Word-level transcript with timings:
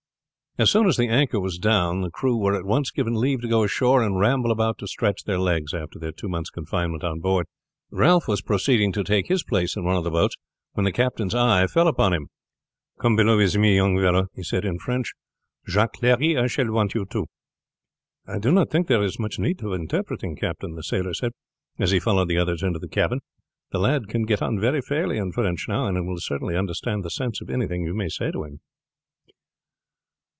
As 0.57 0.69
soon 0.69 0.85
as 0.85 0.97
the 0.97 1.07
anchor 1.07 1.39
was 1.39 1.57
down 1.57 2.01
the 2.01 2.09
crew 2.11 2.35
were 2.35 2.53
at 2.55 2.65
once 2.65 2.91
given 2.91 3.13
leave 3.15 3.39
to 3.39 3.47
go 3.47 3.63
ashore, 3.63 4.03
and 4.03 4.19
ramble 4.19 4.51
about 4.51 4.77
to 4.79 4.87
stretch 4.87 5.23
their 5.23 5.39
legs 5.39 5.73
after 5.73 5.97
their 5.97 6.11
two 6.11 6.27
months' 6.27 6.49
confinement 6.49 7.05
on 7.05 7.21
board. 7.21 7.45
Ralph 7.89 8.27
was 8.27 8.41
proceeding 8.41 8.91
to 8.91 9.03
take 9.05 9.27
his 9.27 9.45
place 9.45 9.77
in 9.77 9.85
one 9.85 9.95
of 9.95 10.03
the 10.03 10.11
boats 10.11 10.35
when 10.73 10.83
the 10.83 10.91
captain's 10.91 11.33
eye 11.33 11.67
fell 11.67 11.87
upon 11.87 12.11
him. 12.11 12.27
"Come 12.99 13.15
below 13.15 13.37
with 13.37 13.55
me, 13.55 13.77
young 13.77 13.97
fellow," 13.97 14.27
he 14.35 14.43
said 14.43 14.65
in 14.65 14.77
French. 14.77 15.13
"Jacques 15.69 15.93
Clery, 16.01 16.37
I 16.37 16.47
shall 16.47 16.69
want 16.69 16.95
you 16.95 17.05
too." 17.05 17.27
"I 18.27 18.37
do 18.37 18.51
not 18.51 18.69
think 18.69 18.87
there 18.87 19.01
is 19.03 19.17
much 19.19 19.39
need 19.39 19.63
of 19.63 19.71
interpreting, 19.71 20.35
captain," 20.35 20.75
the 20.75 20.83
sailor 20.83 21.13
said, 21.13 21.31
as 21.79 21.91
he 21.91 21.99
followed 22.01 22.27
the 22.27 22.37
others 22.37 22.61
into 22.61 22.77
the 22.77 22.89
cabin. 22.89 23.21
"The 23.71 23.79
lad 23.79 24.09
can 24.09 24.23
get 24.25 24.41
on 24.41 24.59
very 24.59 24.81
fairly 24.81 25.17
in 25.17 25.31
French 25.31 25.65
now, 25.69 25.85
and 25.87 26.05
will 26.05 26.19
certainly 26.19 26.57
understand 26.57 27.03
the 27.05 27.09
sense 27.09 27.39
of 27.39 27.49
anything 27.49 27.85
you 27.85 27.93
may 27.93 28.09
say 28.09 28.31
to 28.31 28.43
him." 28.43 28.59